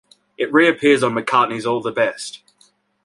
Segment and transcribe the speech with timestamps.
[0.35, 2.41] It reappears on McCartney's All the Best!